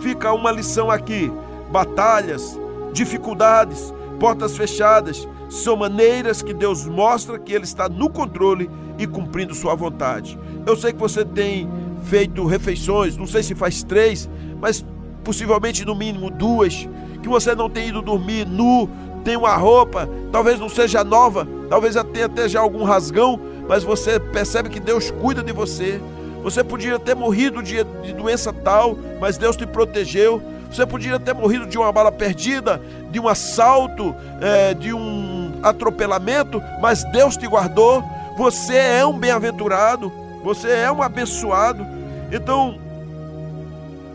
Fica 0.00 0.32
uma 0.32 0.50
lição 0.50 0.90
aqui: 0.90 1.32
batalhas, 1.70 2.58
dificuldades, 2.92 3.92
portas 4.18 4.56
fechadas, 4.56 5.28
são 5.48 5.76
maneiras 5.76 6.42
que 6.42 6.52
Deus 6.52 6.86
mostra 6.86 7.38
que 7.38 7.52
Ele 7.52 7.64
está 7.64 7.88
no 7.88 8.10
controle 8.10 8.70
e 8.98 9.06
cumprindo 9.06 9.54
Sua 9.54 9.74
vontade. 9.74 10.38
Eu 10.64 10.76
sei 10.76 10.92
que 10.92 10.98
você 10.98 11.24
tem 11.24 11.68
feito 12.04 12.46
refeições, 12.46 13.16
não 13.16 13.26
sei 13.26 13.42
se 13.42 13.54
faz 13.54 13.82
três, 13.82 14.28
mas 14.60 14.84
possivelmente 15.26 15.84
no 15.84 15.96
mínimo 15.96 16.30
duas, 16.30 16.88
que 17.20 17.28
você 17.28 17.52
não 17.52 17.68
tem 17.68 17.88
ido 17.88 18.00
dormir 18.00 18.46
nu, 18.46 18.88
tem 19.24 19.36
uma 19.36 19.56
roupa, 19.56 20.08
talvez 20.30 20.60
não 20.60 20.68
seja 20.68 21.02
nova, 21.02 21.44
talvez 21.68 21.96
tenha 22.12 22.26
até 22.26 22.48
já 22.48 22.60
algum 22.60 22.84
rasgão, 22.84 23.40
mas 23.68 23.82
você 23.82 24.20
percebe 24.20 24.68
que 24.68 24.78
Deus 24.78 25.10
cuida 25.10 25.42
de 25.42 25.50
você. 25.50 26.00
Você 26.44 26.62
podia 26.62 26.96
ter 26.96 27.16
morrido 27.16 27.60
de, 27.60 27.82
de 28.04 28.12
doença 28.12 28.52
tal, 28.52 28.96
mas 29.20 29.36
Deus 29.36 29.56
te 29.56 29.66
protegeu. 29.66 30.40
Você 30.70 30.86
podia 30.86 31.18
ter 31.18 31.34
morrido 31.34 31.66
de 31.66 31.76
uma 31.76 31.90
bala 31.90 32.12
perdida, 32.12 32.80
de 33.10 33.18
um 33.18 33.26
assalto, 33.26 34.14
é, 34.40 34.74
de 34.74 34.94
um 34.94 35.58
atropelamento, 35.60 36.62
mas 36.80 37.02
Deus 37.10 37.36
te 37.36 37.48
guardou. 37.48 38.00
Você 38.38 38.76
é 38.76 39.04
um 39.04 39.18
bem-aventurado, 39.18 40.12
você 40.44 40.70
é 40.70 40.92
um 40.92 41.02
abençoado. 41.02 41.84
Então, 42.30 42.78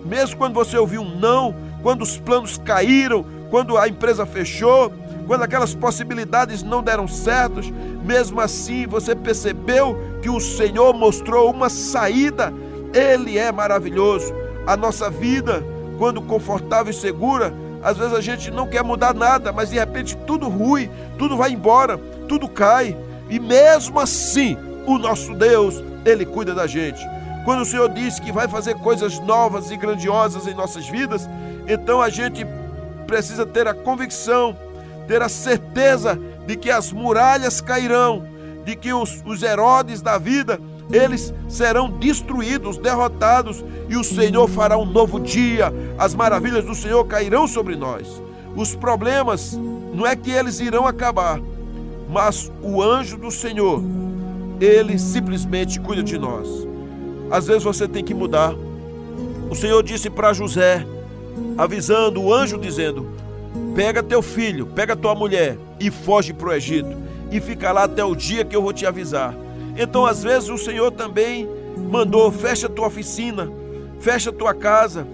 mesmo 0.06 0.38
quando 0.38 0.54
você 0.54 0.78
ouviu 0.78 1.02
um 1.02 1.20
não, 1.20 1.56
quando 1.82 2.02
os 2.02 2.18
planos 2.18 2.58
caíram, 2.58 3.26
quando 3.50 3.78
a 3.78 3.88
empresa 3.88 4.26
fechou, 4.26 4.92
quando 5.28 5.44
aquelas 5.44 5.74
possibilidades 5.74 6.64
não 6.64 6.82
deram 6.82 7.08
certos, 7.08 7.72
mesmo 8.04 8.40
assim 8.40 8.88
você 8.88 9.16
percebeu 9.16 9.98
que 10.22 10.30
o 10.30 10.40
Senhor 10.40 10.94
mostrou 10.94 11.52
uma 11.52 11.70
saída. 11.70 12.54
Ele 12.94 13.38
é 13.38 13.52
maravilhoso. 13.52 14.34
A 14.68 14.76
nossa 14.76 15.10
vida, 15.10 15.64
quando 15.98 16.22
confortável 16.22 16.92
e 16.92 16.96
segura, 16.96 17.54
às 17.84 17.98
vezes 17.98 18.14
a 18.14 18.22
gente 18.22 18.52
não 18.52 18.68
quer 18.68 18.84
mudar 18.84 19.14
nada, 19.14 19.52
mas 19.52 19.70
de 19.70 19.80
repente 19.80 20.16
tudo 20.28 20.50
rui, 20.50 20.90
tudo 21.18 21.38
vai 21.38 21.52
embora, 21.52 21.98
tudo 22.28 22.48
cai. 22.48 22.96
E 23.30 23.40
mesmo 23.40 24.00
assim, 24.00 24.58
o 24.86 24.98
nosso 24.98 25.34
Deus, 25.34 25.84
ele 26.06 26.26
cuida 26.26 26.54
da 26.54 26.68
gente. 26.68 27.02
Quando 27.46 27.62
o 27.62 27.66
Senhor 27.66 27.90
diz 27.90 28.20
que 28.20 28.32
vai 28.32 28.48
fazer 28.48 28.76
coisas 28.76 29.20
novas 29.20 29.72
e 29.72 29.78
grandiosas 29.78 30.48
em 30.48 30.54
nossas 30.54 30.88
vidas, 30.88 31.28
então 31.68 32.02
a 32.02 32.10
gente 32.10 32.46
precisa 33.08 33.46
ter 33.46 33.68
a 33.68 33.74
convicção 33.74 34.56
ter 35.12 35.22
a 35.22 35.28
certeza 35.28 36.18
de 36.48 36.56
que 36.56 36.72
as 36.72 36.94
muralhas 36.94 37.60
cairão, 37.60 38.24
de 38.64 38.78
que 38.78 38.94
os, 38.94 39.22
os 39.26 39.44
Herodes 39.44 40.02
da 40.02 40.18
vida, 40.18 40.58
eles 40.90 41.34
serão 41.50 41.90
destruídos, 41.90 42.78
derrotados, 42.78 43.64
e 43.90 43.98
o 43.98 44.04
Senhor 44.06 44.48
fará 44.48 44.78
um 44.78 44.86
novo 44.86 45.20
dia, 45.20 45.74
as 45.98 46.16
maravilhas 46.16 46.64
do 46.64 46.74
Senhor 46.74 47.04
cairão 47.06 47.46
sobre 47.46 47.76
nós. 47.76 48.22
Os 48.56 48.74
problemas 48.74 49.60
não 49.94 50.06
é 50.06 50.16
que 50.16 50.32
eles 50.32 50.62
irão 50.62 50.88
acabar, 50.88 51.42
mas 52.10 52.50
o 52.62 52.82
anjo 52.82 53.18
do 53.18 53.32
Senhor, 53.32 53.84
ele 54.62 54.98
simplesmente 54.98 55.78
cuida 55.80 56.04
de 56.04 56.18
nós. 56.18 56.71
Às 57.32 57.48
vezes 57.48 57.64
você 57.64 57.88
tem 57.88 58.04
que 58.04 58.14
mudar. 58.14 58.54
O 59.50 59.56
Senhor 59.56 59.82
disse 59.82 60.10
para 60.10 60.34
José, 60.34 60.86
avisando 61.58 62.22
o 62.22 62.34
anjo, 62.34 62.58
dizendo: 62.58 63.08
Pega 63.74 64.04
teu 64.04 64.22
filho, 64.22 64.66
pega 64.66 64.96
tua 64.96 65.16
mulher 65.16 65.58
e 65.80 65.90
foge 65.90 66.34
para 66.34 66.50
o 66.50 66.54
Egito 66.54 66.96
e 67.32 67.40
fica 67.40 67.72
lá 67.72 67.84
até 67.86 68.04
o 68.04 68.14
dia 68.14 68.44
que 68.44 68.56
eu 68.56 68.62
vou 68.62 68.74
te 68.74 68.86
avisar. 68.86 69.34
Então, 69.78 70.06
às 70.06 70.22
vezes, 70.22 70.50
o 70.50 70.58
Senhor 70.58 70.92
também 70.92 71.48
mandou: 71.90 72.30
fecha 72.32 72.68
tua 72.68 72.88
oficina, 72.88 73.50
fecha 74.00 74.32
tua 74.32 74.54
casa, 74.54 75.08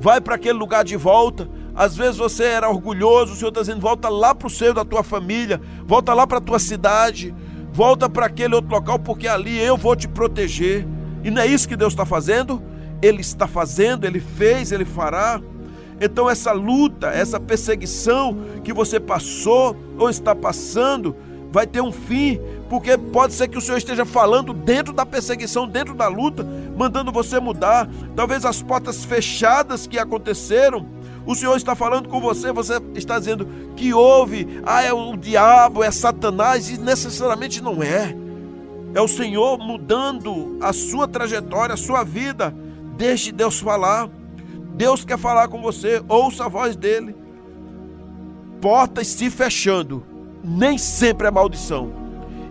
vai 0.00 0.20
para 0.20 0.36
aquele 0.36 0.58
lugar 0.58 0.84
de 0.84 0.96
volta. 0.96 1.48
Às 1.74 1.96
vezes 1.96 2.16
você 2.16 2.44
era 2.44 2.70
orgulhoso, 2.70 3.32
o 3.32 3.36
Senhor 3.36 3.48
está 3.48 3.62
dizendo: 3.62 3.80
volta 3.80 4.08
lá 4.08 4.32
para 4.32 4.46
o 4.46 4.50
seio 4.50 4.72
da 4.72 4.84
tua 4.84 5.02
família, 5.02 5.60
volta 5.84 6.14
lá 6.14 6.24
para 6.24 6.38
a 6.38 6.40
tua 6.40 6.60
cidade, 6.60 7.34
volta 7.72 8.08
para 8.08 8.26
aquele 8.26 8.54
outro 8.54 8.70
local, 8.70 8.98
porque 8.98 9.26
ali 9.26 9.58
eu 9.58 9.76
vou 9.76 9.96
te 9.96 10.06
proteger. 10.06 10.86
E 11.24 11.30
não 11.30 11.40
é 11.42 11.46
isso 11.46 11.66
que 11.66 11.76
Deus 11.76 11.94
está 11.94 12.04
fazendo? 12.04 12.62
Ele 13.02 13.22
está 13.22 13.48
fazendo, 13.48 14.04
ele 14.04 14.20
fez, 14.20 14.70
ele 14.70 14.84
fará. 14.84 15.40
Então, 16.00 16.28
essa 16.28 16.52
luta, 16.52 17.08
essa 17.08 17.40
perseguição 17.40 18.36
que 18.62 18.72
você 18.72 19.00
passou 19.00 19.76
ou 19.98 20.10
está 20.10 20.34
passando, 20.34 21.16
vai 21.50 21.66
ter 21.66 21.80
um 21.80 21.92
fim, 21.92 22.40
porque 22.68 22.98
pode 22.98 23.32
ser 23.32 23.48
que 23.48 23.56
o 23.56 23.60
Senhor 23.60 23.78
esteja 23.78 24.04
falando 24.04 24.52
dentro 24.52 24.92
da 24.92 25.06
perseguição, 25.06 25.68
dentro 25.68 25.94
da 25.94 26.08
luta, 26.08 26.44
mandando 26.76 27.12
você 27.12 27.38
mudar. 27.38 27.88
Talvez 28.16 28.44
as 28.44 28.60
portas 28.60 29.04
fechadas 29.04 29.86
que 29.86 29.98
aconteceram, 29.98 30.86
o 31.24 31.34
Senhor 31.34 31.56
está 31.56 31.74
falando 31.74 32.08
com 32.08 32.20
você, 32.20 32.52
você 32.52 32.74
está 32.94 33.18
dizendo 33.18 33.48
que 33.76 33.94
houve, 33.94 34.60
ah, 34.66 34.82
é 34.82 34.92
o 34.92 35.16
diabo, 35.16 35.82
é 35.82 35.90
Satanás, 35.90 36.68
e 36.68 36.76
necessariamente 36.76 37.62
não 37.62 37.82
é. 37.82 38.23
É 38.94 39.00
o 39.00 39.08
Senhor 39.08 39.58
mudando 39.58 40.56
a 40.60 40.72
sua 40.72 41.08
trajetória, 41.08 41.74
a 41.74 41.76
sua 41.76 42.04
vida. 42.04 42.54
Deixe 42.96 43.32
Deus 43.32 43.58
falar. 43.58 44.08
Deus 44.74 45.04
quer 45.04 45.18
falar 45.18 45.48
com 45.48 45.60
você, 45.60 46.02
ouça 46.08 46.44
a 46.44 46.48
voz 46.48 46.76
dele. 46.76 47.14
Portas 48.60 49.06
se 49.08 49.30
fechando, 49.30 50.04
nem 50.42 50.78
sempre 50.78 51.26
é 51.26 51.30
maldição. 51.30 51.92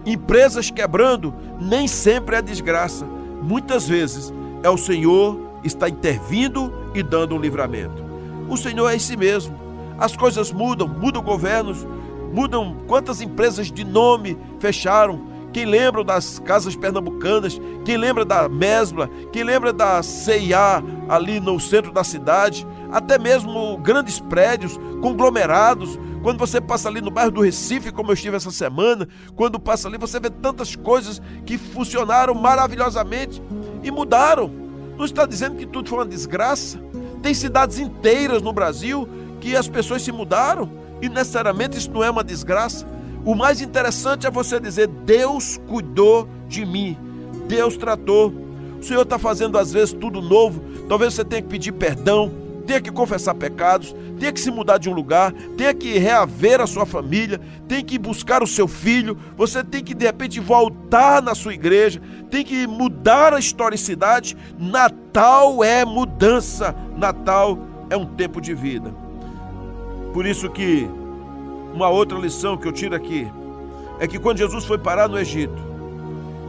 Empresas 0.05 0.69
quebrando, 0.69 1.33
nem 1.59 1.87
sempre 1.87 2.35
é 2.35 2.41
desgraça. 2.41 3.05
Muitas 3.41 3.87
vezes 3.87 4.33
é 4.61 4.69
o 4.69 4.77
Senhor 4.77 5.39
está 5.63 5.87
intervindo 5.89 6.73
e 6.93 7.01
dando 7.01 7.35
um 7.35 7.39
livramento. 7.39 8.03
O 8.49 8.57
Senhor 8.57 8.89
é 8.89 8.95
esse 8.95 9.15
mesmo. 9.15 9.57
As 9.97 10.15
coisas 10.15 10.51
mudam, 10.51 10.87
mudam 10.87 11.21
governos, 11.21 11.85
mudam 12.33 12.77
quantas 12.87 13.21
empresas 13.21 13.71
de 13.71 13.83
nome 13.83 14.37
fecharam, 14.59 15.32
quem 15.53 15.65
lembra 15.65 16.03
das 16.03 16.39
casas 16.39 16.75
pernambucanas, 16.75 17.61
quem 17.85 17.95
lembra 17.95 18.25
da 18.25 18.49
Mesbla, 18.49 19.09
quem 19.31 19.43
lembra 19.43 19.71
da 19.71 20.01
CIA 20.01 20.83
ali 21.07 21.39
no 21.39 21.59
centro 21.59 21.91
da 21.91 22.03
cidade, 22.03 22.65
até 22.91 23.19
mesmo 23.19 23.77
grandes 23.77 24.19
prédios, 24.19 24.79
conglomerados, 25.01 25.97
Quando 26.23 26.39
você 26.39 26.61
passa 26.61 26.87
ali 26.87 27.01
no 27.01 27.11
bairro 27.11 27.31
do 27.31 27.41
Recife, 27.41 27.91
como 27.91 28.09
eu 28.09 28.13
estive 28.13 28.37
essa 28.37 28.49
semana, 28.49 29.05
quando 29.35 29.59
passa 29.59 29.89
ali, 29.89 29.97
você 29.97 30.21
vê 30.21 30.29
tantas 30.29 30.73
coisas 30.73 31.21
que 31.45 31.57
funcionaram 31.57 32.33
maravilhosamente 32.33 33.43
e 33.83 33.91
mudaram. 33.91 34.49
Não 34.97 35.03
está 35.03 35.25
dizendo 35.25 35.57
que 35.57 35.65
tudo 35.65 35.89
foi 35.89 35.97
uma 35.99 36.05
desgraça. 36.05 36.79
Tem 37.21 37.33
cidades 37.33 37.77
inteiras 37.77 38.41
no 38.41 38.53
Brasil 38.53 39.07
que 39.41 39.53
as 39.53 39.67
pessoas 39.67 40.01
se 40.01 40.13
mudaram 40.13 40.71
e 41.01 41.09
necessariamente 41.09 41.77
isso 41.77 41.91
não 41.91 42.01
é 42.01 42.09
uma 42.09 42.23
desgraça. 42.23 42.87
O 43.25 43.35
mais 43.35 43.61
interessante 43.61 44.27
é 44.27 44.31
você 44.31 44.59
dizer: 44.59 44.87
Deus 44.87 45.59
cuidou 45.67 46.27
de 46.47 46.65
mim, 46.65 46.97
Deus 47.47 47.77
tratou. 47.77 48.33
O 48.79 48.83
Senhor 48.83 49.03
está 49.03 49.17
fazendo 49.17 49.57
às 49.57 49.71
vezes 49.71 49.93
tudo 49.93 50.21
novo. 50.21 50.61
Talvez 50.89 51.13
você 51.13 51.23
tenha 51.23 51.41
que 51.41 51.47
pedir 51.47 51.71
perdão, 51.71 52.29
tenha 52.67 52.81
que 52.81 52.91
confessar 52.91 53.33
pecados, 53.33 53.95
tenha 54.19 54.31
que 54.31 54.41
se 54.41 54.51
mudar 54.51 54.77
de 54.77 54.89
um 54.89 54.93
lugar, 54.93 55.31
tenha 55.57 55.73
que 55.73 55.97
reaver 55.97 56.59
a 56.59 56.67
sua 56.67 56.85
família, 56.85 57.39
tem 57.65 57.83
que 57.83 57.97
buscar 57.97 58.43
o 58.43 58.47
seu 58.47 58.67
filho, 58.67 59.17
você 59.37 59.63
tem 59.63 59.81
que 59.81 59.93
de 59.93 60.05
repente 60.05 60.41
voltar 60.41 61.21
na 61.21 61.33
sua 61.33 61.53
igreja, 61.53 62.01
tem 62.29 62.43
que 62.43 62.67
mudar 62.67 63.33
a 63.33 63.39
historicidade. 63.39 64.35
Natal 64.59 65.63
é 65.63 65.85
mudança, 65.85 66.75
Natal 66.97 67.57
é 67.89 67.95
um 67.95 68.05
tempo 68.05 68.41
de 68.41 68.53
vida. 68.53 68.93
Por 70.13 70.25
isso 70.25 70.49
que 70.49 70.89
uma 71.73 71.89
outra 71.89 72.17
lição 72.17 72.55
que 72.55 72.67
eu 72.67 72.71
tiro 72.71 72.95
aqui 72.95 73.31
é 73.99 74.07
que 74.07 74.19
quando 74.19 74.37
Jesus 74.37 74.65
foi 74.65 74.77
parar 74.77 75.07
no 75.07 75.17
Egito, 75.17 75.61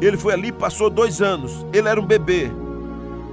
ele 0.01 0.17
foi 0.17 0.35
ali, 0.35 0.53
passou 0.53 0.91
dois 0.91 1.23
anos, 1.23 1.65
ele 1.73 1.89
era 1.89 2.01
um 2.01 2.07
bebê, 2.07 2.51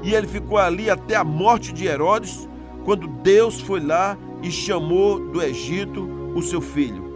e 0.04 0.14
ele 0.14 0.28
ficou 0.28 0.58
ali 0.58 0.90
até 0.90 1.16
a 1.16 1.24
morte 1.24 1.74
de 1.74 1.86
Herodes, 1.86 2.48
quando 2.84 3.08
Deus 3.08 3.60
foi 3.60 3.80
lá 3.80 4.18
e 4.42 4.52
chamou 4.52 5.20
do 5.20 5.42
Egito 5.42 6.10
o 6.36 6.42
seu 6.42 6.62
filho. 6.62 7.12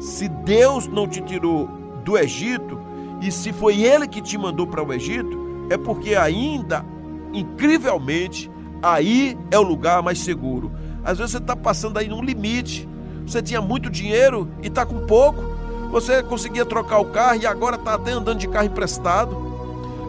Se 0.00 0.28
Deus 0.28 0.86
não 0.86 1.08
te 1.08 1.20
tirou 1.20 1.68
do 2.04 2.18
Egito, 2.18 2.78
e 3.20 3.30
se 3.30 3.52
foi 3.52 3.80
ele 3.82 4.06
que 4.06 4.20
te 4.20 4.36
mandou 4.36 4.66
para 4.66 4.82
o 4.82 4.92
Egito, 4.92 5.66
é 5.70 5.76
porque 5.76 6.14
ainda, 6.14 6.84
incrivelmente, 7.32 8.50
aí 8.82 9.38
é 9.50 9.58
o 9.58 9.62
lugar 9.62 10.02
mais 10.02 10.18
seguro. 10.18 10.72
Às 11.04 11.18
vezes 11.18 11.32
você 11.32 11.38
está 11.38 11.56
passando 11.56 11.98
aí 11.98 12.08
num 12.08 12.22
limite. 12.22 12.88
Você 13.26 13.42
tinha 13.42 13.60
muito 13.60 13.90
dinheiro 13.90 14.48
e 14.62 14.68
está 14.68 14.84
com 14.84 15.06
pouco. 15.06 15.42
Você 15.90 16.22
conseguia 16.22 16.64
trocar 16.64 16.98
o 16.98 17.06
carro 17.06 17.40
e 17.42 17.46
agora 17.46 17.76
está 17.76 17.94
até 17.94 18.12
andando 18.12 18.38
de 18.38 18.48
carro 18.48 18.66
emprestado. 18.66 19.36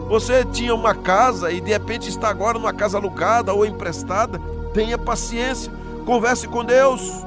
Você 0.08 0.44
tinha 0.44 0.74
uma 0.74 0.94
casa 0.94 1.50
e 1.50 1.60
de 1.60 1.70
repente 1.70 2.08
está 2.08 2.28
agora 2.28 2.58
numa 2.58 2.72
casa 2.72 2.98
alugada 2.98 3.52
ou 3.52 3.64
emprestada. 3.64 4.40
Tenha 4.72 4.98
paciência, 4.98 5.72
converse 6.04 6.46
com 6.48 6.64
Deus, 6.64 7.24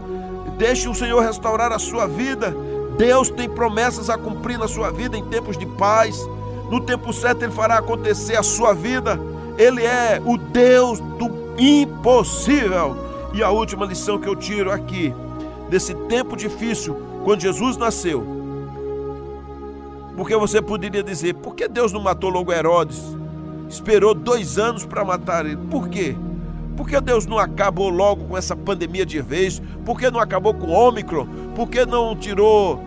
deixe 0.58 0.88
o 0.88 0.96
Senhor 0.96 1.22
restaurar 1.22 1.72
a 1.72 1.80
sua 1.80 2.08
vida. 2.08 2.56
Deus 2.98 3.30
tem 3.30 3.48
promessas 3.48 4.10
a 4.10 4.18
cumprir 4.18 4.58
na 4.58 4.68
sua 4.68 4.92
vida 4.92 5.18
em 5.18 5.24
tempos 5.26 5.58
de 5.58 5.66
paz. 5.66 6.28
No 6.70 6.82
tempo 6.82 7.14
certo, 7.14 7.44
Ele 7.44 7.52
fará 7.52 7.78
acontecer 7.78 8.36
a 8.36 8.44
sua 8.44 8.74
vida. 8.74 9.20
Ele 9.58 9.84
é 9.84 10.22
o 10.26 10.38
Deus 10.38 11.00
do 11.00 11.30
impossível. 11.58 12.96
E 13.34 13.44
a 13.44 13.50
última 13.50 13.86
lição 13.86 14.20
que 14.20 14.28
eu 14.28 14.36
tiro 14.36 14.72
aqui, 14.72 15.14
desse 15.70 15.94
tempo 15.94 16.36
difícil, 16.36 16.96
quando 17.24 17.42
Jesus 17.42 17.78
nasceu. 17.78 18.26
Porque 20.16 20.36
você 20.36 20.62
poderia 20.62 21.04
dizer, 21.04 21.36
por 21.36 21.56
que 21.56 21.68
Deus 21.68 21.92
não 21.92 22.02
matou 22.02 22.30
logo 22.30 22.52
Herodes? 22.52 23.02
Esperou 23.70 24.14
dois 24.14 24.58
anos 24.58 24.86
para 24.86 25.06
matar 25.06 25.46
ele. 25.46 25.58
Por 25.70 25.90
quê? 25.90 26.16
Por 26.76 26.88
que 26.88 27.00
Deus 27.02 27.26
não 27.26 27.38
acabou 27.38 27.90
logo 27.90 28.26
com 28.26 28.38
essa 28.38 28.56
pandemia 28.56 29.06
de 29.06 29.22
vez? 29.22 29.62
Por 29.86 30.00
que 30.00 30.10
não 30.10 30.20
acabou 30.20 30.54
com 30.54 30.68
o 30.68 30.72
Ômicron? 30.72 31.28
Por 31.56 31.68
que 31.68 31.86
não 31.86 32.16
tirou 32.16 32.82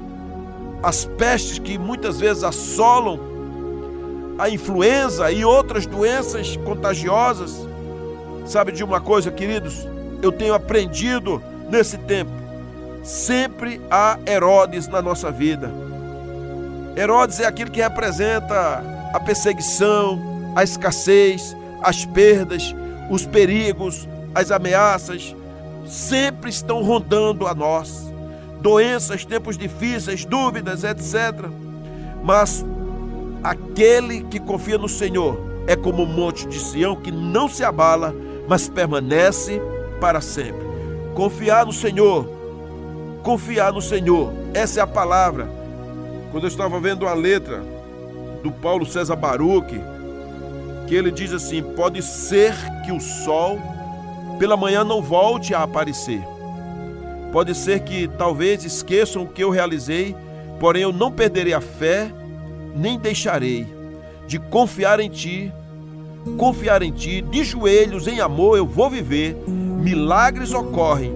as 0.82 1.04
pestes 1.04 1.58
que 1.58 1.78
muitas 1.78 2.18
vezes 2.18 2.42
assolam 2.42 3.20
a 4.38 4.48
influenza 4.48 5.30
e 5.30 5.44
outras 5.44 5.86
doenças 5.86 6.56
contagiosas? 6.56 7.68
Sabe 8.46 8.72
de 8.72 8.82
uma 8.82 9.00
coisa, 9.00 9.30
queridos? 9.30 9.86
eu 10.22 10.30
tenho 10.30 10.54
aprendido 10.54 11.42
nesse 11.68 11.98
tempo. 11.98 12.30
Sempre 13.02 13.80
há 13.90 14.18
Herodes 14.26 14.86
na 14.88 15.00
nossa 15.00 15.30
vida. 15.30 15.70
Herodes 16.96 17.40
é 17.40 17.46
aquele 17.46 17.70
que 17.70 17.80
representa 17.80 18.82
a 19.12 19.20
perseguição, 19.20 20.52
a 20.54 20.62
escassez, 20.62 21.56
as 21.82 22.04
perdas, 22.04 22.74
os 23.10 23.24
perigos, 23.24 24.08
as 24.34 24.50
ameaças. 24.50 25.34
Sempre 25.86 26.50
estão 26.50 26.82
rondando 26.82 27.46
a 27.46 27.54
nós. 27.54 28.12
Doenças, 28.60 29.24
tempos 29.24 29.56
difíceis, 29.56 30.24
dúvidas, 30.24 30.84
etc. 30.84 31.46
Mas 32.22 32.64
aquele 33.42 34.24
que 34.24 34.38
confia 34.38 34.76
no 34.76 34.88
Senhor 34.88 35.40
é 35.66 35.74
como 35.74 36.02
o 36.02 36.06
monte 36.06 36.46
de 36.46 36.58
Sião 36.58 36.94
que 36.94 37.10
não 37.10 37.48
se 37.48 37.64
abala, 37.64 38.14
mas 38.46 38.68
permanece 38.68 39.60
para 40.00 40.20
sempre. 40.20 40.68
Confiar 41.14 41.64
no 41.64 41.72
Senhor. 41.72 42.39
Confiar 43.22 43.72
no 43.72 43.82
Senhor. 43.82 44.32
Essa 44.54 44.80
é 44.80 44.82
a 44.82 44.86
palavra. 44.86 45.48
Quando 46.30 46.44
eu 46.44 46.48
estava 46.48 46.78
vendo 46.80 47.06
a 47.06 47.14
letra 47.14 47.62
do 48.42 48.50
Paulo 48.50 48.86
César 48.86 49.16
Baruch, 49.16 49.80
que 50.86 50.94
ele 50.94 51.10
diz 51.10 51.32
assim: 51.32 51.62
Pode 51.62 52.02
ser 52.02 52.54
que 52.84 52.92
o 52.92 53.00
sol 53.00 53.58
pela 54.38 54.56
manhã 54.56 54.82
não 54.82 55.02
volte 55.02 55.54
a 55.54 55.62
aparecer. 55.62 56.22
Pode 57.32 57.54
ser 57.54 57.80
que 57.80 58.08
talvez 58.08 58.64
esqueçam 58.64 59.22
o 59.22 59.28
que 59.28 59.44
eu 59.44 59.50
realizei, 59.50 60.16
porém 60.58 60.82
eu 60.82 60.92
não 60.92 61.12
perderei 61.12 61.52
a 61.52 61.60
fé, 61.60 62.10
nem 62.74 62.98
deixarei 62.98 63.66
de 64.26 64.38
confiar 64.38 65.00
em 65.00 65.08
Ti. 65.08 65.52
Confiar 66.36 66.82
em 66.82 66.92
Ti, 66.92 67.22
de 67.22 67.44
joelhos, 67.44 68.06
em 68.06 68.20
amor, 68.20 68.56
eu 68.56 68.66
vou 68.66 68.90
viver 68.90 69.36
Milagres 69.46 70.52
ocorrem 70.52 71.12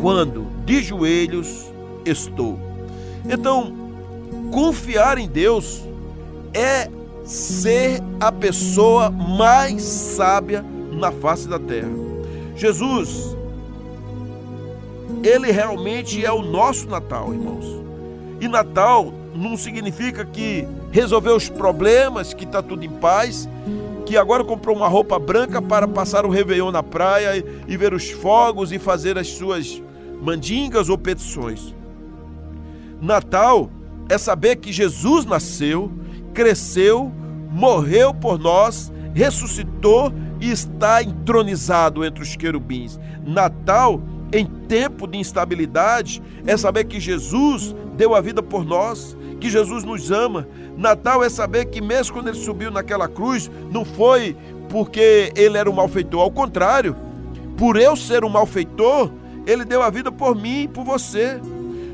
quando 0.00 0.55
de 0.66 0.82
joelhos 0.82 1.72
estou. 2.04 2.58
Então, 3.24 3.72
confiar 4.52 5.16
em 5.16 5.28
Deus 5.28 5.82
é 6.52 6.90
ser 7.24 8.02
a 8.20 8.30
pessoa 8.32 9.10
mais 9.10 9.82
sábia 9.82 10.64
na 10.92 11.12
face 11.12 11.48
da 11.48 11.58
terra. 11.58 11.90
Jesus, 12.56 13.36
ele 15.22 15.52
realmente 15.52 16.24
é 16.24 16.32
o 16.32 16.42
nosso 16.42 16.88
Natal, 16.88 17.32
irmãos. 17.32 17.64
E 18.40 18.48
Natal 18.48 19.12
não 19.34 19.56
significa 19.56 20.24
que 20.24 20.66
resolveu 20.90 21.36
os 21.36 21.48
problemas, 21.48 22.34
que 22.34 22.44
está 22.44 22.62
tudo 22.62 22.84
em 22.84 22.90
paz, 22.90 23.48
que 24.04 24.16
agora 24.16 24.44
comprou 24.44 24.74
uma 24.74 24.88
roupa 24.88 25.18
branca 25.18 25.60
para 25.60 25.86
passar 25.86 26.24
o 26.24 26.30
Réveillon 26.30 26.70
na 26.70 26.82
praia 26.82 27.44
e 27.66 27.76
ver 27.76 27.92
os 27.92 28.10
fogos 28.10 28.72
e 28.72 28.78
fazer 28.78 29.18
as 29.18 29.28
suas 29.28 29.82
mandingas 30.20 30.88
ou 30.88 30.98
petições. 30.98 31.74
Natal 33.00 33.70
é 34.08 34.16
saber 34.16 34.56
que 34.56 34.72
Jesus 34.72 35.24
nasceu, 35.24 35.90
cresceu, 36.32 37.12
morreu 37.50 38.14
por 38.14 38.38
nós, 38.38 38.92
ressuscitou 39.14 40.12
e 40.40 40.50
está 40.50 41.02
entronizado 41.02 42.04
entre 42.04 42.22
os 42.22 42.36
querubins. 42.36 42.98
Natal, 43.24 44.00
em 44.32 44.46
tempo 44.46 45.06
de 45.06 45.18
instabilidade, 45.18 46.22
é 46.46 46.56
saber 46.56 46.84
que 46.84 47.00
Jesus 47.00 47.74
deu 47.96 48.14
a 48.14 48.20
vida 48.20 48.42
por 48.42 48.64
nós, 48.64 49.16
que 49.40 49.48
Jesus 49.48 49.84
nos 49.84 50.10
ama. 50.10 50.46
Natal 50.76 51.24
é 51.24 51.28
saber 51.28 51.66
que, 51.66 51.80
mesmo 51.80 52.14
quando 52.14 52.28
ele 52.28 52.38
subiu 52.38 52.70
naquela 52.70 53.08
cruz, 53.08 53.50
não 53.70 53.84
foi 53.84 54.36
porque 54.68 55.32
ele 55.34 55.56
era 55.56 55.70
um 55.70 55.74
malfeitor, 55.74 56.20
ao 56.20 56.30
contrário, 56.30 56.96
por 57.56 57.76
eu 57.76 57.96
ser 57.96 58.24
um 58.24 58.28
malfeitor, 58.28 59.10
ele 59.46 59.64
deu 59.64 59.80
a 59.80 59.88
vida 59.88 60.10
por 60.10 60.34
mim 60.34 60.62
e 60.62 60.68
por 60.68 60.84
você. 60.84 61.40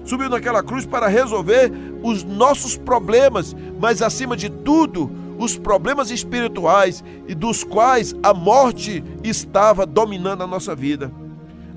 Subiu 0.04 0.28
naquela 0.28 0.62
cruz 0.62 0.84
para 0.84 1.06
resolver 1.06 1.70
os 2.02 2.24
nossos 2.24 2.76
problemas, 2.76 3.54
mas 3.78 4.02
acima 4.02 4.36
de 4.36 4.48
tudo, 4.48 5.10
os 5.38 5.56
problemas 5.56 6.10
espirituais 6.10 7.04
e 7.28 7.34
dos 7.34 7.62
quais 7.62 8.14
a 8.22 8.34
morte 8.34 9.04
estava 9.22 9.86
dominando 9.86 10.42
a 10.42 10.46
nossa 10.46 10.74
vida. 10.74 11.12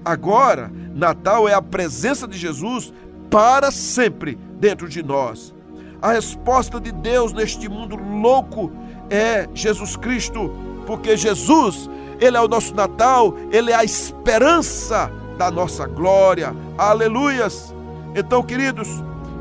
Agora, 0.04 0.72
Natal 0.94 1.48
é 1.48 1.54
a 1.54 1.62
presença 1.62 2.28
de 2.28 2.38
Jesus 2.38 2.94
para 3.30 3.70
sempre 3.70 4.38
dentro 4.60 4.88
de 4.88 5.04
nós. 5.04 5.54
A 6.02 6.14
resposta 6.14 6.80
de 6.80 6.92
Deus 6.92 7.34
neste 7.34 7.68
mundo 7.68 7.96
louco 7.96 8.72
é 9.10 9.48
Jesus 9.54 9.96
Cristo, 9.96 10.52
porque 10.86 11.18
Jesus, 11.18 11.90
ele 12.20 12.38
é 12.38 12.42
o 12.42 12.48
nosso 12.48 12.74
Natal, 12.74 13.36
ele 13.52 13.72
é 13.72 13.76
a 13.76 13.84
esperança 13.84 15.12
da 15.38 15.52
nossa 15.52 15.86
glória. 15.88 16.56
Aleluias! 16.78 17.74
Então, 18.16 18.42
queridos, 18.42 18.88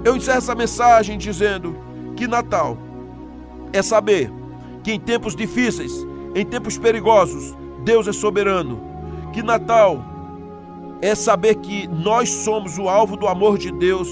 eu 0.05 0.17
encerro 0.17 0.39
essa 0.39 0.55
mensagem 0.55 1.17
dizendo 1.17 1.77
que 2.17 2.27
Natal 2.27 2.77
é 3.73 3.83
saber 3.83 4.31
que 4.83 4.93
em 4.93 5.01
tempos 5.01 5.35
difíceis, 5.35 5.93
em 6.35 6.45
tempos 6.45 6.77
perigosos, 6.77 7.57
Deus 7.85 8.07
é 8.07 8.13
soberano. 8.13 8.81
Que 9.33 9.43
Natal 9.43 10.05
é 11.01 11.15
saber 11.15 11.57
que 11.57 11.87
nós 11.89 12.29
somos 12.29 12.79
o 12.79 12.89
alvo 12.89 13.17
do 13.17 13.27
amor 13.27 13.59
de 13.59 13.71
Deus 13.71 14.09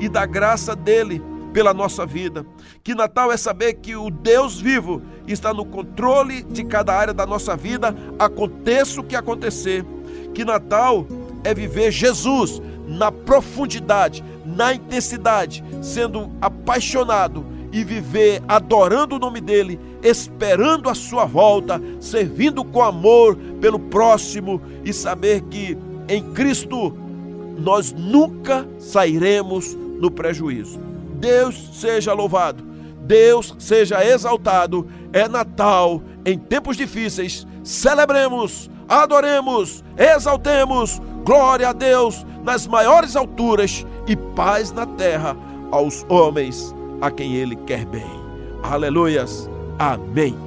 e 0.00 0.08
da 0.08 0.26
graça 0.26 0.74
dele 0.74 1.22
pela 1.52 1.72
nossa 1.72 2.04
vida. 2.04 2.44
Que 2.82 2.94
Natal 2.94 3.30
é 3.30 3.36
saber 3.36 3.74
que 3.74 3.94
o 3.94 4.10
Deus 4.10 4.60
vivo 4.60 5.00
está 5.26 5.54
no 5.54 5.64
controle 5.64 6.42
de 6.42 6.64
cada 6.64 6.92
área 6.92 7.14
da 7.14 7.24
nossa 7.24 7.56
vida, 7.56 7.94
aconteça 8.18 9.00
o 9.00 9.04
que 9.04 9.14
acontecer. 9.14 9.84
Que 10.34 10.44
Natal 10.44 11.06
é 11.44 11.54
viver 11.54 11.90
Jesus 11.90 12.60
na 12.88 13.12
profundidade, 13.12 14.24
na 14.44 14.74
intensidade, 14.74 15.62
sendo 15.82 16.30
apaixonado 16.40 17.44
e 17.72 17.82
viver 17.82 18.42
adorando 18.46 19.16
o 19.16 19.18
nome 19.18 19.40
dele, 19.40 19.80
esperando 20.02 20.88
a 20.88 20.94
sua 20.94 21.24
volta, 21.24 21.80
servindo 22.00 22.64
com 22.64 22.82
amor 22.82 23.36
pelo 23.60 23.78
próximo 23.78 24.60
e 24.84 24.92
saber 24.92 25.42
que 25.42 25.76
em 26.08 26.22
Cristo 26.32 26.96
nós 27.58 27.92
nunca 27.92 28.66
sairemos 28.78 29.74
no 29.74 30.10
prejuízo. 30.10 30.78
Deus 31.14 31.70
seja 31.74 32.12
louvado, 32.12 32.62
Deus 33.00 33.54
seja 33.58 34.04
exaltado. 34.04 34.86
É 35.12 35.28
Natal 35.28 36.02
em 36.24 36.38
tempos 36.38 36.76
difíceis. 36.76 37.46
Celebremos, 37.62 38.70
adoremos, 38.88 39.82
exaltemos. 39.96 41.00
Glória 41.24 41.70
a 41.70 41.72
Deus 41.72 42.24
nas 42.42 42.66
maiores 42.66 43.16
alturas 43.16 43.86
e 44.06 44.14
paz 44.14 44.70
na 44.72 44.84
terra 44.84 45.36
aos 45.70 46.04
homens 46.08 46.74
a 47.00 47.10
quem 47.10 47.34
ele 47.34 47.56
quer 47.56 47.84
bem. 47.86 48.04
Aleluias. 48.62 49.48
Amém. 49.78 50.43